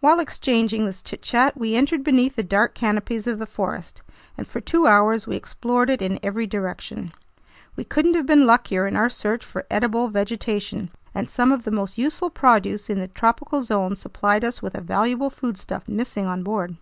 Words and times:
While 0.00 0.20
exchanging 0.20 0.84
this 0.84 1.00
chitchat, 1.00 1.56
we 1.56 1.76
entered 1.76 2.04
beneath 2.04 2.36
the 2.36 2.42
dark 2.42 2.74
canopies 2.74 3.26
of 3.26 3.38
the 3.38 3.46
forest, 3.46 4.02
and 4.36 4.46
for 4.46 4.60
two 4.60 4.86
hours 4.86 5.26
we 5.26 5.34
explored 5.34 5.88
it 5.88 6.02
in 6.02 6.18
every 6.22 6.46
direction. 6.46 7.10
We 7.74 7.84
couldn't 7.84 8.12
have 8.12 8.26
been 8.26 8.44
luckier 8.44 8.86
in 8.86 8.96
our 8.96 9.08
search 9.08 9.42
for 9.42 9.64
edible 9.70 10.08
vegetation, 10.08 10.90
and 11.14 11.30
some 11.30 11.52
of 11.52 11.64
the 11.64 11.70
most 11.70 11.96
useful 11.96 12.28
produce 12.28 12.90
in 12.90 13.00
the 13.00 13.08
tropical 13.08 13.62
zones 13.62 13.98
supplied 13.98 14.44
us 14.44 14.60
with 14.60 14.74
a 14.74 14.82
valuable 14.82 15.30
foodstuff 15.30 15.88
missing 15.88 16.26
on 16.26 16.42
board. 16.42 16.76